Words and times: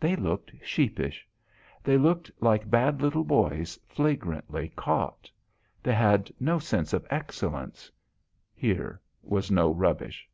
They 0.00 0.16
looked 0.16 0.54
sheepish. 0.62 1.28
They 1.84 1.98
looked 1.98 2.30
like 2.40 2.70
bad 2.70 3.02
little 3.02 3.24
boys 3.24 3.78
flagrantly 3.88 4.70
caught. 4.74 5.30
They 5.82 5.92
had 5.92 6.32
no 6.40 6.58
sense 6.58 6.94
of 6.94 7.06
excellence. 7.10 7.92
Here 8.54 9.02
was 9.22 9.50
no 9.50 9.70
rubbish. 9.70 10.26